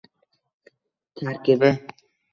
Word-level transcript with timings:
Tarkibi 1.15 1.69